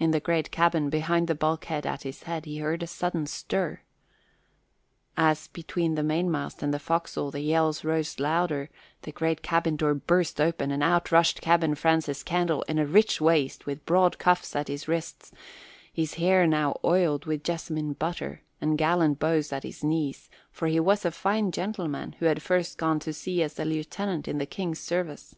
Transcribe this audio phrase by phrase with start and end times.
[0.00, 3.82] In the great cabin, behind the bulkhead at his back, he heard a sudden stir.
[5.16, 8.68] As between the mainmast and the forecastle the yells rose louder,
[9.02, 13.20] the great cabin door burst open and out rushed Captain Francis Candle in a rich
[13.20, 15.30] waist with broad cuffs at his wrists,
[15.92, 20.80] his hair new oiled with jessamine butter, and gallant bows at his knees, for he
[20.80, 24.46] was a fine gentleman who had first gone to sea as a lieutenant in the
[24.46, 25.36] King's service.